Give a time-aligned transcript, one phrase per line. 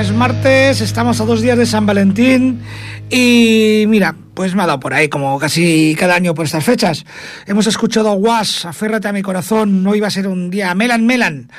[0.00, 2.60] es martes, estamos a dos días de San Valentín
[3.08, 7.06] y mira, pues me ha dado por ahí, como casi cada año por estas fechas.
[7.46, 11.50] Hemos escuchado a Aférrate a mi corazón, no iba a ser un día, Melan Melan,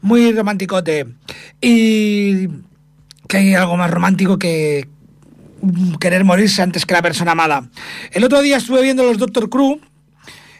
[0.00, 1.06] muy romanticote.
[1.60, 2.48] Y
[3.28, 4.88] que hay algo más romántico que
[6.00, 7.68] querer morirse antes que la persona amada.
[8.10, 9.80] El otro día estuve viendo los Doctor Crew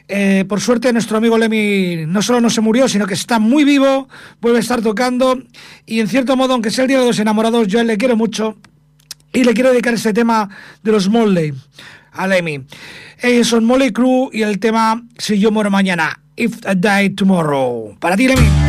[0.09, 3.65] eh, por suerte, nuestro amigo Lemmy no solo no se murió, sino que está muy
[3.65, 4.09] vivo,
[4.41, 5.39] vuelve a estar tocando.
[5.87, 7.99] Y en cierto modo, aunque sea el día de los enamorados, yo a él le
[7.99, 8.57] quiero mucho.
[9.33, 10.49] Y le quiero dedicar este tema
[10.83, 11.53] de los Molley
[12.13, 12.65] a Lemmy.
[13.21, 17.97] Ellos son Molley Crew y el tema Si yo muero mañana, If I Die Tomorrow.
[18.01, 18.68] Para ti, Lemmy.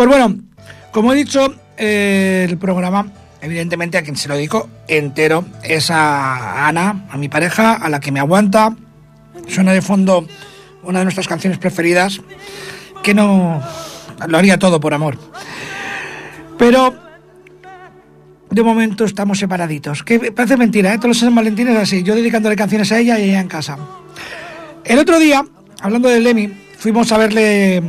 [0.00, 0.34] Pues bueno,
[0.92, 6.66] como he dicho, eh, el programa, evidentemente a quien se lo dedico entero es a
[6.66, 8.74] Ana, a mi pareja, a la que me aguanta.
[9.46, 10.26] Suena de fondo
[10.84, 12.22] una de nuestras canciones preferidas,
[13.02, 13.62] que no
[14.26, 15.18] lo haría todo por amor.
[16.56, 16.94] Pero
[18.48, 20.02] de momento estamos separaditos.
[20.02, 20.96] Que parece mentira, ¿eh?
[20.96, 22.02] Todos los San Valentín es así.
[22.02, 23.76] Yo dedicándole canciones a ella y ella en casa.
[24.82, 25.44] El otro día,
[25.82, 27.82] hablando de Lemmy, fuimos a verle,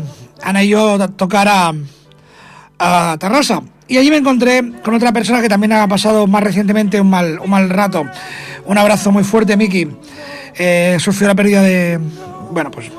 [0.44, 1.74] Ana y yo, tocar a,
[2.82, 3.62] a Tarrasa.
[3.88, 7.40] Y allí me encontré con otra persona que también ha pasado más recientemente un mal,
[7.40, 8.06] un mal rato.
[8.66, 9.88] Un abrazo muy fuerte, Miki.
[10.58, 12.00] Eh, sufrió la pérdida de,
[12.52, 12.92] bueno, pues,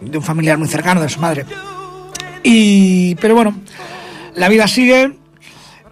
[0.00, 1.44] de un familiar muy cercano, de su madre.
[2.42, 3.56] Y, pero bueno,
[4.34, 5.12] la vida sigue.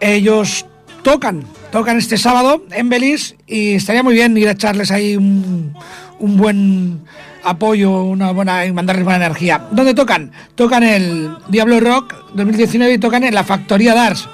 [0.01, 0.67] Ellos
[1.03, 5.75] tocan, tocan este sábado en Belice y estaría muy bien ir a echarles ahí un,
[6.19, 7.05] un buen
[7.45, 9.67] apoyo, una buena mandarles buena energía.
[9.71, 10.33] ¿Dónde tocan?
[10.55, 14.29] Tocan el Diablo Rock 2019 y tocan en la Factoría Dars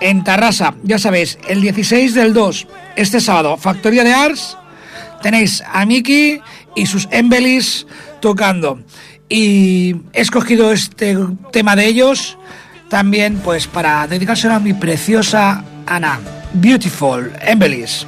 [0.00, 0.74] en Tarrasa.
[0.82, 4.56] Ya sabéis, el 16 del 2, este sábado, Factoría de Ars.
[5.22, 6.40] Tenéis a Miki
[6.74, 7.86] y sus Embelis
[8.20, 8.80] tocando.
[9.28, 11.16] Y he escogido este
[11.52, 12.38] tema de ellos
[12.88, 16.20] también pues para dedicárselo a mi preciosa Ana.
[16.52, 18.06] Beautiful Embelis.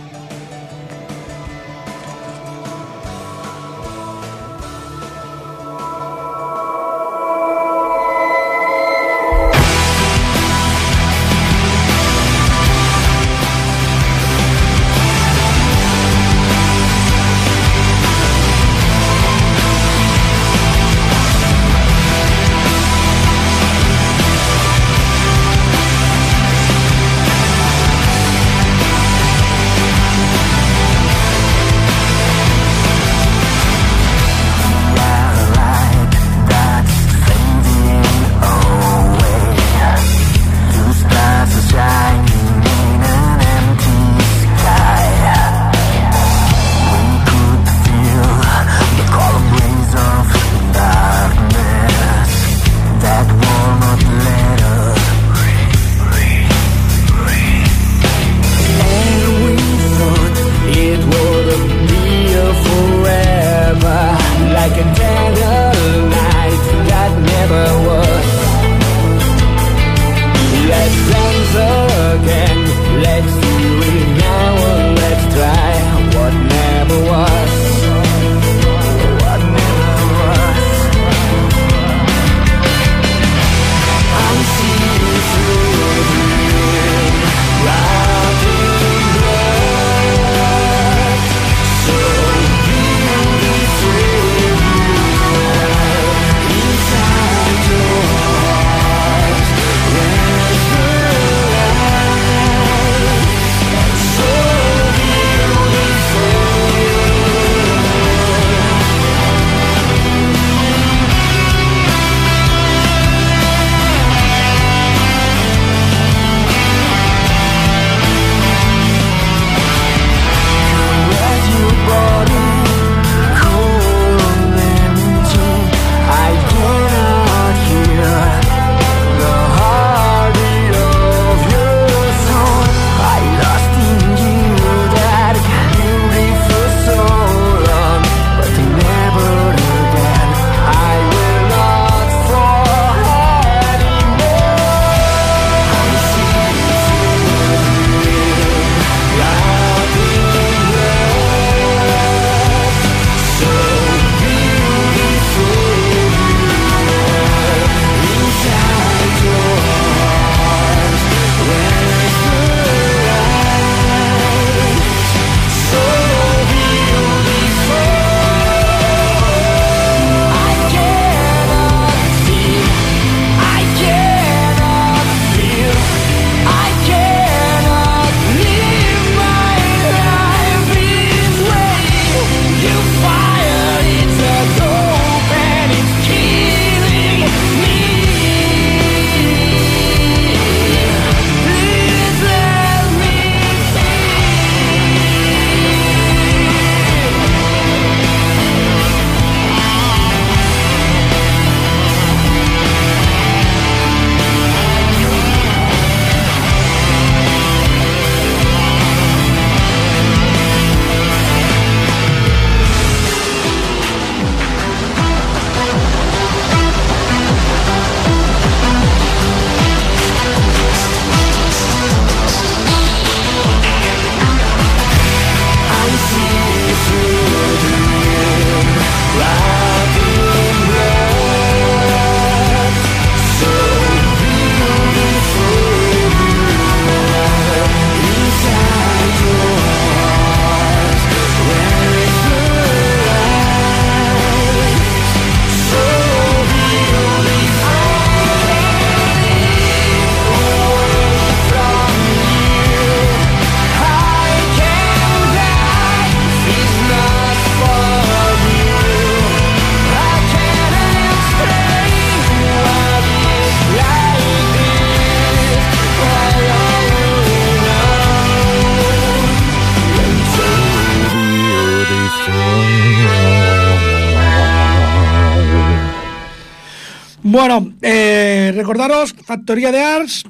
[279.28, 280.24] Factoría de Arts,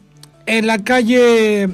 [0.44, 1.68] en la calle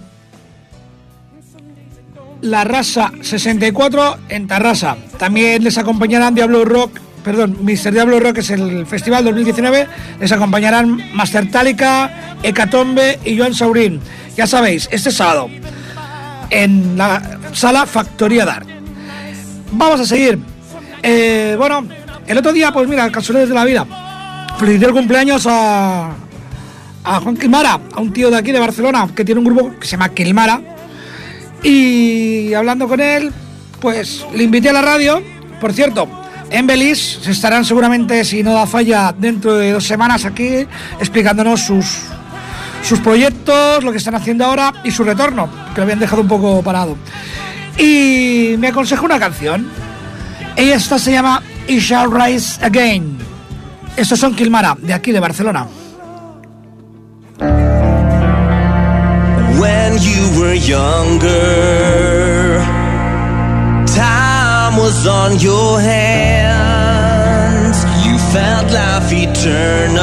[2.42, 4.98] La Rasa 64, en Tarrasa.
[5.18, 7.92] También les acompañarán Diablo Rock, perdón, Mr.
[7.92, 9.86] Diablo Rock es el festival 2019,
[10.20, 14.00] les acompañarán Master Tálica, Hecatombe y Joan Saurín.
[14.36, 15.48] Ya sabéis, este sábado,
[16.50, 18.68] en la sala Factoría de Arts.
[19.72, 20.38] Vamos a seguir.
[21.02, 21.88] Eh, bueno,
[22.26, 23.86] el otro día, pues mira, casualidades de la vida
[24.58, 26.10] felicité el cumpleaños a,
[27.04, 29.86] a Juan Quilmara, a un tío de aquí de Barcelona que tiene un grupo que
[29.86, 30.60] se llama Quilmara.
[31.62, 33.30] Y hablando con él,
[33.80, 35.22] pues le invité a la radio.
[35.60, 36.08] Por cierto,
[36.50, 40.66] en Belis se estarán seguramente, si no da falla, dentro de dos semanas aquí
[40.98, 42.00] explicándonos sus,
[42.82, 46.28] sus proyectos, lo que están haciendo ahora y su retorno, que lo habían dejado un
[46.28, 46.96] poco parado.
[47.78, 49.68] Y me aconsejó una canción.
[50.56, 53.18] Ella esta se llama It Shall Rise Again.
[53.96, 55.66] Estos son Kilmara, de aquí de Barcelona.
[59.94, 61.28] When you were younger,
[63.94, 67.84] time was on your hands.
[68.04, 70.02] You felt life eternal.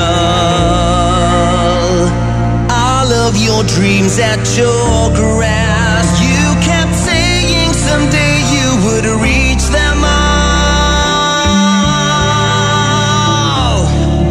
[2.71, 6.23] All of your dreams at your grasp.
[6.23, 10.21] You kept saying someday you would reach them all.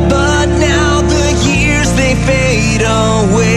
[0.08, 3.49] But now the years they fade away.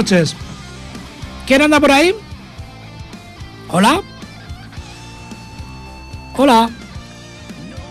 [0.00, 0.34] Noches.
[1.46, 2.14] ¿Quién anda por ahí?
[3.68, 4.00] Hola.
[6.36, 6.70] Hola.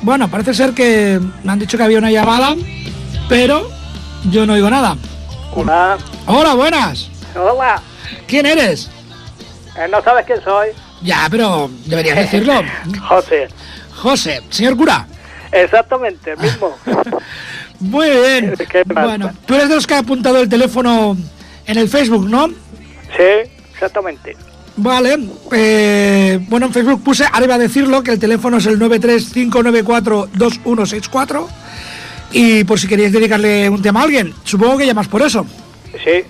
[0.02, 2.56] Bueno, parece ser que me han dicho que había una llamada,
[3.28, 3.70] pero
[4.32, 4.98] yo no oigo nada.
[5.54, 7.10] Hola, Hola, buenas.
[7.36, 7.82] hola.
[8.28, 8.90] ¿Quién eres?
[9.78, 10.70] Eh, ¿No sabes quién soy?
[11.04, 12.54] Ya, pero deberías decirlo.
[13.08, 13.48] José.
[13.96, 15.06] José, señor cura.
[15.52, 16.76] Exactamente, el mismo.
[17.80, 18.56] Muy bien.
[18.86, 21.16] Bueno, tú eres de los que ha apuntado el teléfono
[21.70, 22.48] en el Facebook, ¿no?
[22.48, 24.36] sí, exactamente.
[24.76, 25.20] Vale,
[25.52, 31.48] eh, bueno, en Facebook puse, ahora iba a decirlo, que el teléfono es el 935942164
[32.32, 35.46] y por si queréis dedicarle un tema a alguien, supongo que llamas por eso.
[36.04, 36.24] Sí.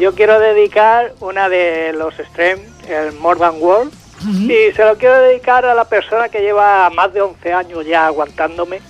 [0.00, 3.92] Yo quiero dedicar una de los Stream, el More Than World,
[4.24, 8.06] y se lo quiero dedicar a la persona que lleva más de 11 años ya
[8.06, 8.80] aguantándome,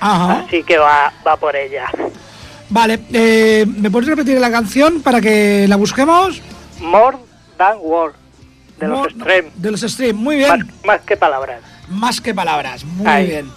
[0.00, 0.44] Ajá.
[0.46, 1.86] así que va, va por ella.
[2.68, 6.40] Vale, eh, ¿me puedes repetir la canción para que la busquemos?
[6.80, 7.16] More
[7.56, 8.14] Than World,
[8.78, 9.44] de los Stream.
[9.56, 10.68] De los stream, muy bien.
[10.84, 11.60] más que palabras.
[11.88, 13.26] Más que palabras, muy Ahí.
[13.28, 13.50] bien.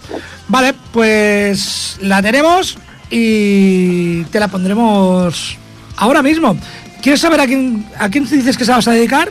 [0.48, 2.78] Vale, pues la tenemos
[3.10, 5.58] y te la pondremos
[5.96, 6.56] ahora mismo.
[7.02, 9.28] ¿Quieres saber a quién, a quién te dices que se vas a dedicar?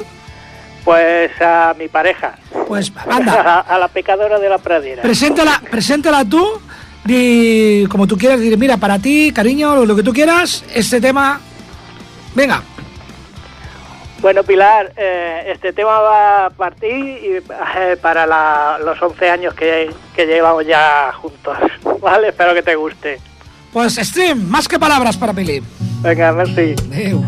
[0.84, 2.36] Pues a mi pareja.
[2.68, 5.02] Pues anda, A, a la pecadora de la pradera.
[5.02, 6.46] preséntala, preséntala tú,
[7.10, 11.02] di como tú quieras, dir, mira, para ti, cariño, lo, lo que tú quieras, este
[11.02, 11.41] tema.
[12.36, 12.62] Venga,
[14.22, 19.54] Bueno, Pilar, eh, este tema va para ti y eh, para la- los 11 años
[19.54, 21.58] que, que llevamos ya juntos.
[22.02, 22.28] ¿Vale?
[22.30, 23.19] Espero que te guste.
[23.72, 25.63] pues stream, más que palabras para Pili.
[26.02, 26.76] Venga, merci.
[26.91, 27.24] Adeu.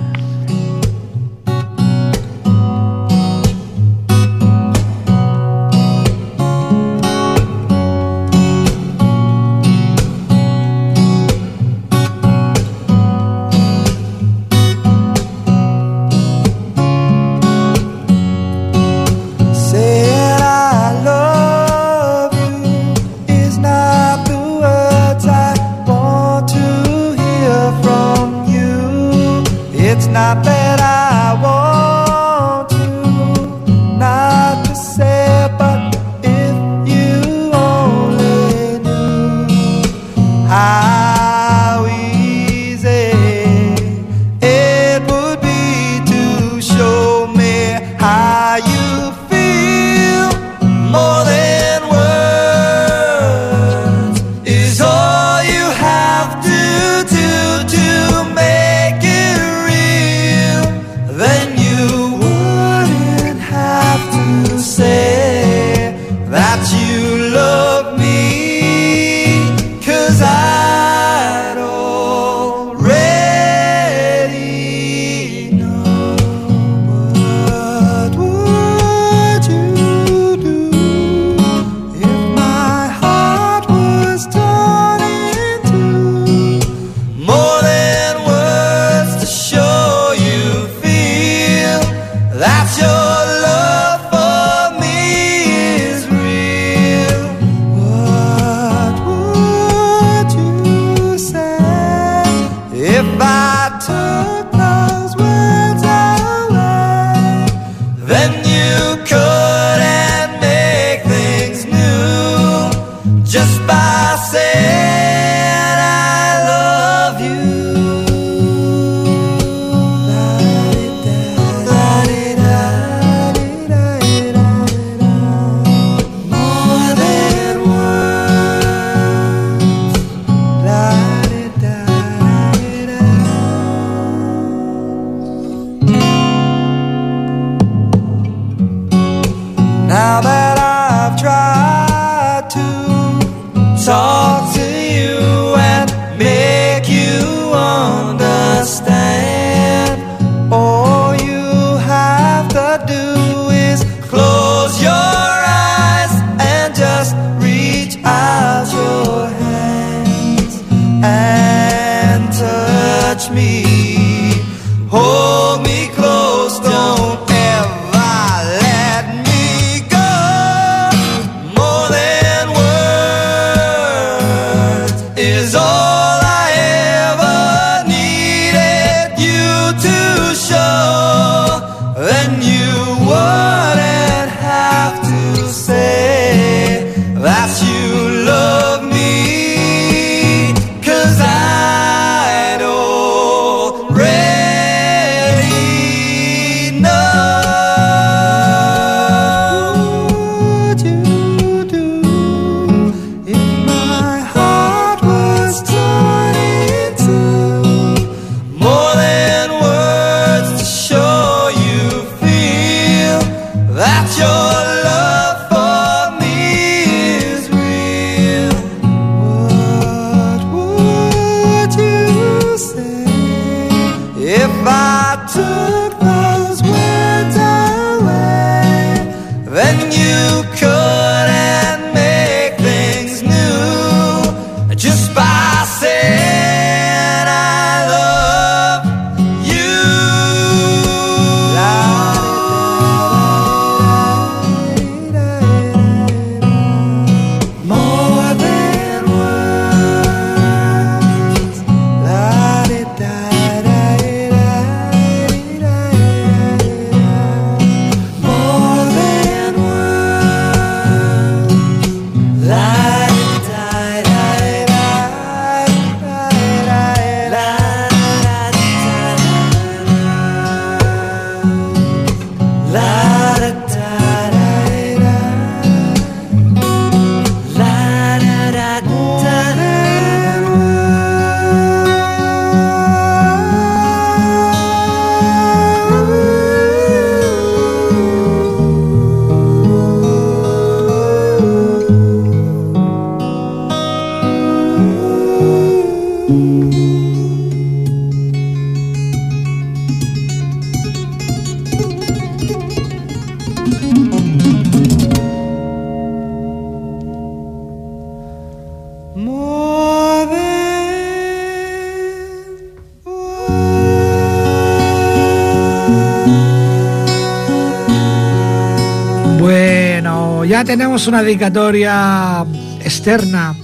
[320.81, 322.43] Tenemos una dedicatoria
[322.83, 323.55] externa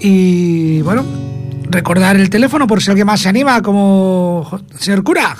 [0.00, 1.04] y bueno,
[1.68, 5.36] recordar el teléfono por si alguien más se anima, como señor cura,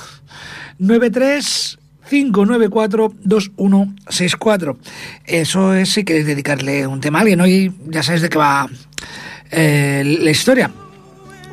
[0.79, 1.79] 93
[2.11, 4.79] 594 2164.
[5.25, 7.41] Eso es si queréis dedicarle un tema a alguien.
[7.41, 8.69] Hoy ya sabéis de qué va
[9.51, 10.71] eh, la historia.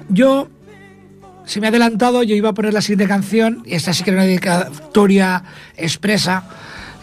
[0.10, 0.49] Yo,
[1.45, 4.10] si me he adelantado, yo iba a poner la siguiente canción, y esta sí que
[4.10, 5.41] era una dedicatoria
[5.78, 6.49] expresa.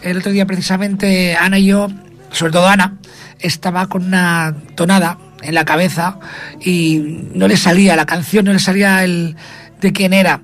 [0.03, 1.87] El otro día, precisamente, Ana y yo,
[2.31, 2.97] sobre todo Ana,
[3.39, 6.19] estaba con una tonada en la cabeza
[6.59, 9.35] y no le salía la canción, no le salía el
[9.79, 10.41] de quién era.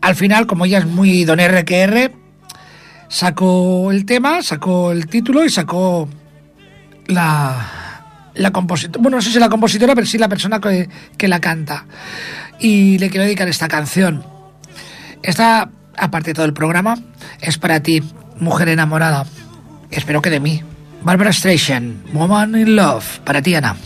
[0.00, 2.12] Al final, como ella es muy don RQR,
[3.08, 6.08] sacó el tema, sacó el título y sacó
[7.06, 8.02] la,
[8.34, 9.02] la compositora.
[9.02, 11.86] Bueno, no sé si la compositora, pero sí la persona que, que la canta.
[12.58, 14.24] Y le quiero dedicar esta canción.
[15.22, 16.98] Esta, aparte de todo el programa,
[17.40, 18.02] es para ti,
[18.38, 19.26] mujer enamorada.
[19.90, 20.62] Espero que de mí.
[21.02, 23.76] Barbara Streisand, Woman in Love, para ti, Ana.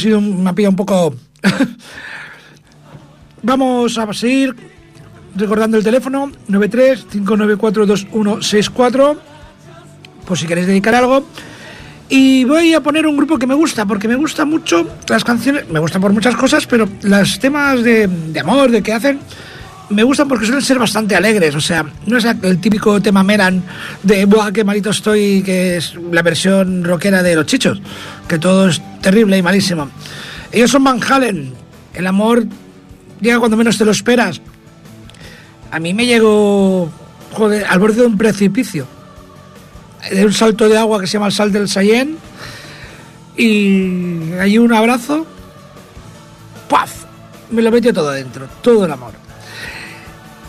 [0.00, 1.14] Sido me ha un poco...
[3.42, 4.54] Vamos a seguir
[5.34, 9.18] recordando el teléfono 93-594-2164
[10.26, 11.24] por si queréis dedicar algo.
[12.08, 15.68] Y voy a poner un grupo que me gusta, porque me gusta mucho las canciones,
[15.70, 19.20] me gustan por muchas cosas, pero los temas de, de amor, de que hacen,
[19.90, 21.54] me gustan porque suelen ser bastante alegres.
[21.54, 23.62] O sea, no es el típico tema Meran
[24.02, 27.80] de Buah, qué malito estoy, que es la versión rockera de los chichos,
[28.26, 29.88] que todo es terrible y malísimo.
[30.52, 31.54] Ellos son Van Halen.
[31.94, 32.46] El amor
[33.20, 34.40] llega cuando menos te lo esperas.
[35.70, 36.90] A mí me llegó,
[37.68, 38.86] al borde de un precipicio
[40.10, 42.16] de un salto de agua que se llama el Sal del Sayén
[43.36, 45.26] y hay un abrazo
[46.68, 47.04] ¡paf!
[47.50, 49.12] me lo metió todo dentro todo el amor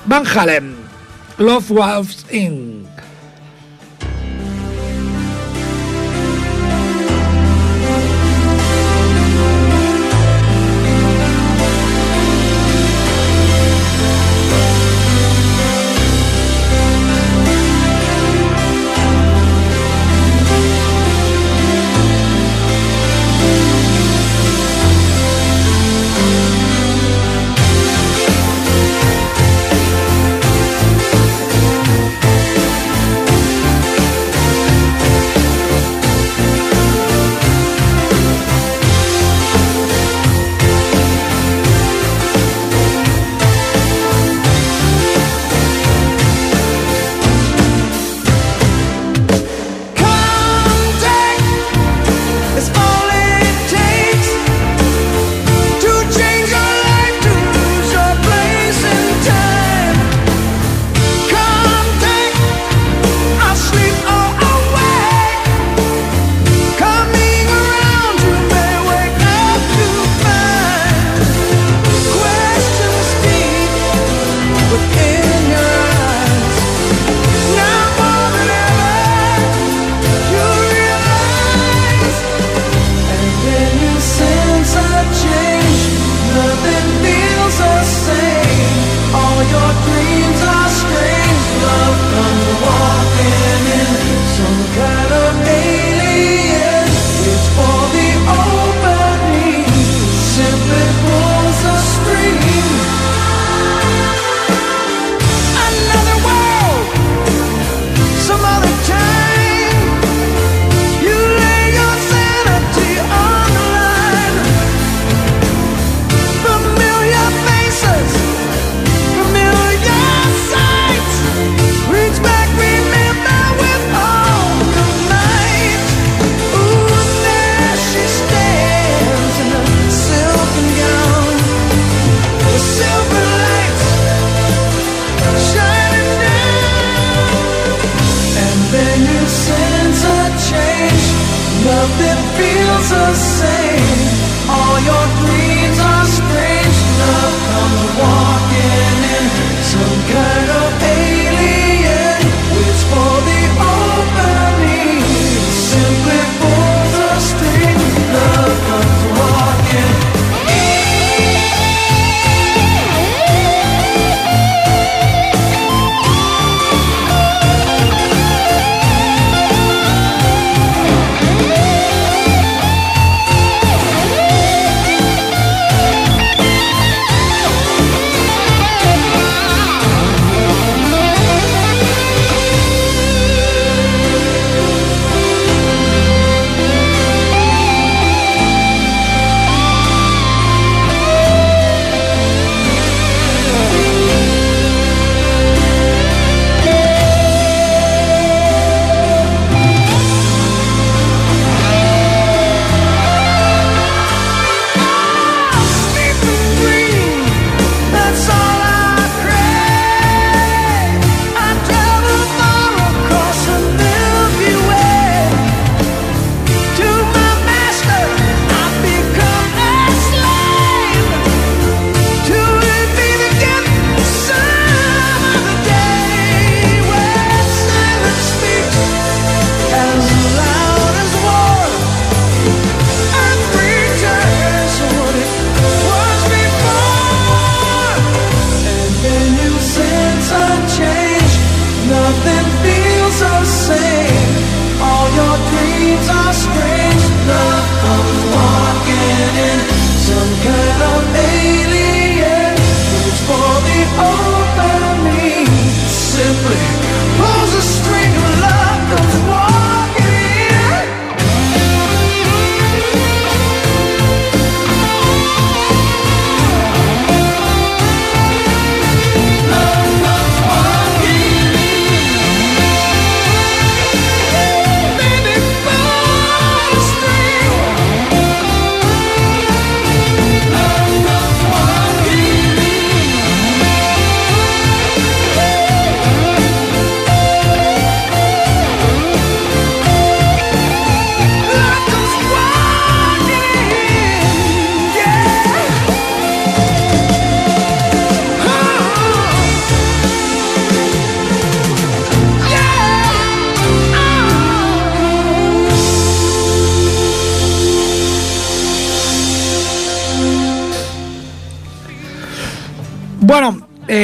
[0.05, 0.75] Van Halen
[1.37, 2.87] Love Walks In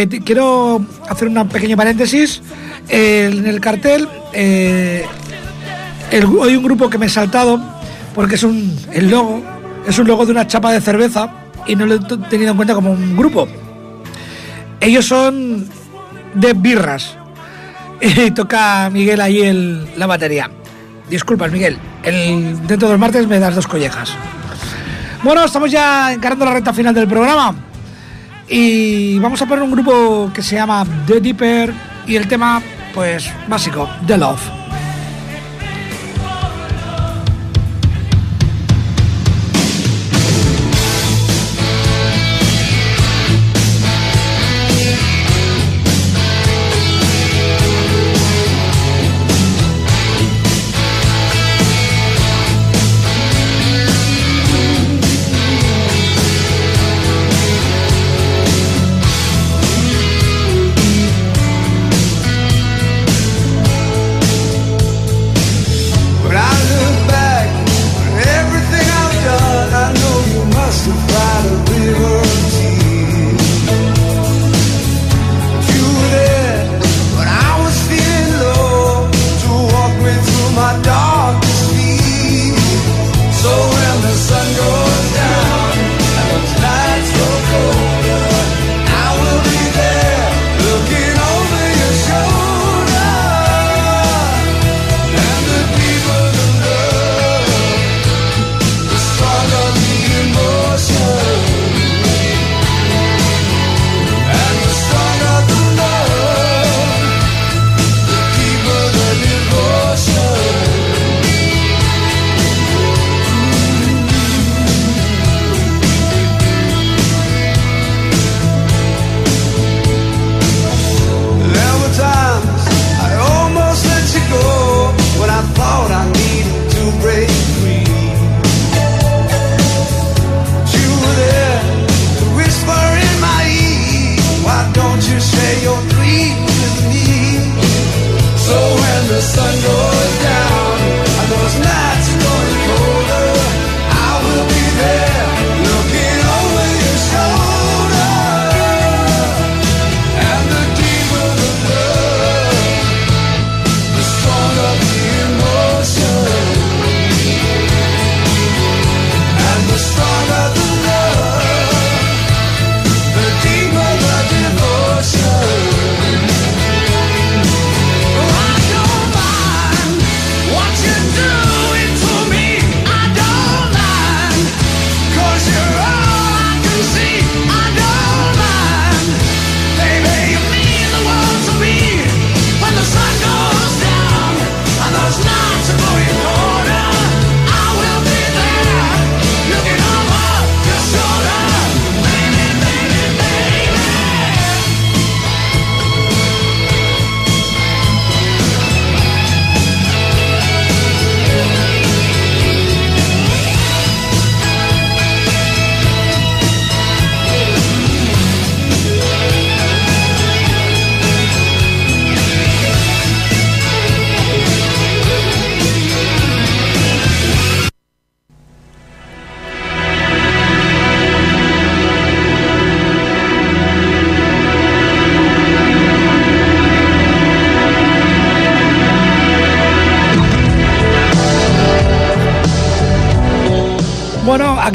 [0.10, 2.41] quiero hacer un pequeño paréntesis.
[2.89, 5.05] Eh, en el cartel eh,
[6.12, 7.60] el- hay un grupo que me he saltado
[8.16, 9.43] porque es un el logo
[9.88, 11.30] es un logo de una chapa de cerveza
[11.66, 11.99] y no lo he
[12.30, 13.47] tenido en cuenta como un grupo.
[14.80, 15.68] Ellos son
[16.34, 17.16] de birras
[18.01, 20.49] y toca Miguel ahí el, la batería.
[21.10, 21.78] Disculpas, Miguel.
[22.03, 24.12] El, dentro de los martes me das dos collejas.
[25.24, 27.55] Bueno, estamos ya encarando la recta final del programa.
[28.50, 31.74] Y vamos a poner un grupo que se llama The Deeper
[32.06, 32.62] y el tema,
[32.93, 34.57] pues, básico, The Love.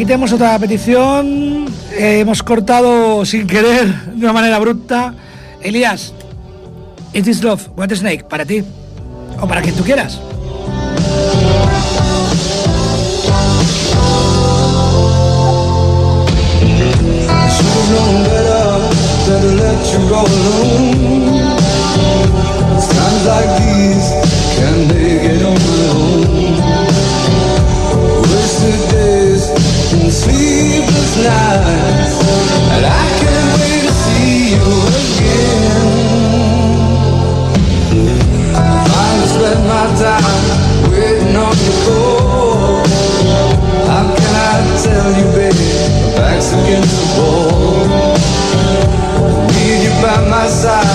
[0.03, 1.65] Aquí tenemos otra petición.
[1.93, 5.15] Eh, hemos cortado sin querer, de una manera abrupta.
[5.63, 6.13] Elías,
[7.13, 8.65] It is Love, What Snake, para ti.
[9.41, 10.21] O para quien tú quieras.
[29.93, 32.17] And sleepless nights,
[32.75, 34.69] and I can't wait to see you
[35.01, 35.83] again.
[38.89, 40.45] I spend my time
[40.91, 42.83] waiting on your call.
[43.91, 45.69] How can I tell you, baby?
[46.01, 48.17] My back's against the wall.
[49.53, 50.92] Need you by my side.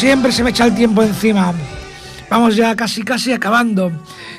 [0.00, 1.52] Siempre, se me echa el tiempo encima.
[2.30, 3.92] Vamos ya casi, casi acabando.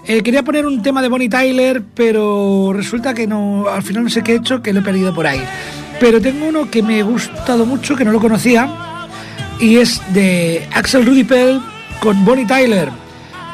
[0.08, 4.10] Eh, quería poner un tema de Bonnie Tyler, pero resulta que no, al final no
[4.10, 5.40] sé qué he hecho, que lo he perdido por ahí.
[6.00, 8.68] Pero tengo uno que me ha gustado mucho, que no lo conocía,
[9.60, 11.60] y es de Axel Rudy Pell
[12.00, 12.90] con Bonnie Tyler.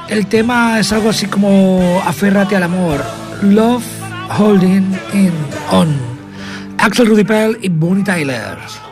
[0.08, 3.04] El tema es algo así como Aférrate al amor,
[3.42, 3.84] Love
[4.40, 5.34] Holding in
[5.72, 5.94] On.
[6.78, 8.87] Axel Rudy Pell y Bonnie Tyler.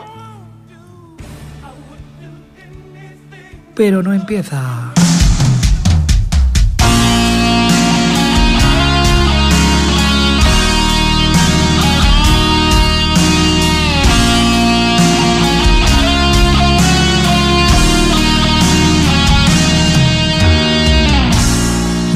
[3.76, 4.94] Pero no empieza.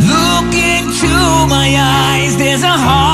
[0.09, 3.10] Look into my eyes, there's a heart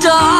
[0.00, 0.39] stop.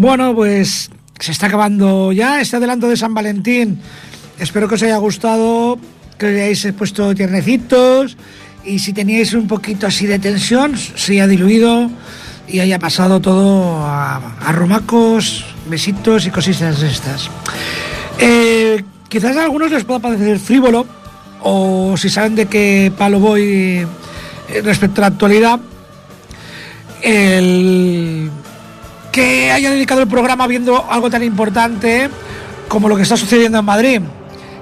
[0.00, 3.78] Bueno, pues se está acabando ya este adelanto de San Valentín.
[4.38, 5.78] Espero que os haya gustado,
[6.16, 8.16] que os hayáis puesto tiernecitos
[8.64, 11.90] y si teníais un poquito así de tensión, se haya diluido
[12.48, 17.28] y haya pasado todo a, a romacos, besitos y cositas estas.
[18.18, 20.86] Eh, quizás a algunos les pueda parecer frívolo
[21.42, 23.86] o si saben de qué palo voy
[24.48, 25.60] eh, respecto a la actualidad,
[27.02, 28.30] el
[29.10, 32.08] que haya dedicado el programa viendo algo tan importante
[32.68, 34.00] como lo que está sucediendo en Madrid,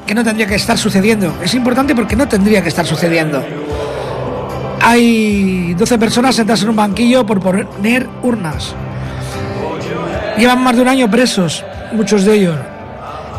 [0.07, 1.35] que no tendría que estar sucediendo.
[1.43, 3.45] Es importante porque no tendría que estar sucediendo.
[4.81, 8.75] Hay 12 personas sentadas en un banquillo por poner urnas.
[10.39, 12.57] Llevan más de un año presos, muchos de ellos.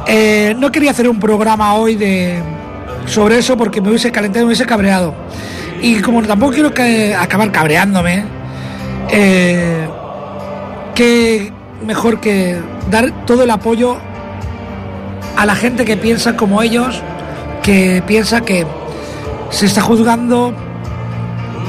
[0.08, 2.42] Eh, no quería hacer un programa hoy de
[3.06, 5.14] sobre eso porque me hubiese calentado, me hubiese cabreado.
[5.82, 8.26] Y como tampoco quiero que, acabar cabreándome,
[9.10, 9.88] eh,
[11.00, 11.54] que
[11.88, 13.96] mejor que dar todo el apoyo
[15.38, 17.02] a la gente que piensa como ellos,
[17.64, 18.68] que piensa que
[19.50, 20.54] se está juzgando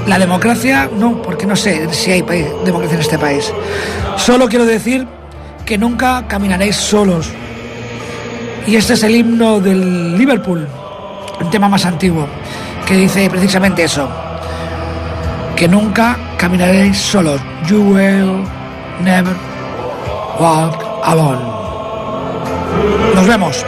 [0.09, 2.22] la democracia, no, porque no sé si hay
[2.64, 3.53] democracia en este país.
[4.16, 5.07] Solo quiero decir
[5.64, 7.31] que nunca caminaréis solos.
[8.66, 10.66] Y este es el himno del Liverpool,
[11.41, 12.26] un tema más antiguo,
[12.85, 14.11] que dice precisamente eso,
[15.55, 17.41] que nunca caminaréis solos.
[17.68, 18.59] You will
[19.01, 19.34] never
[20.38, 21.42] walk alone.
[23.14, 23.64] Nos vemos.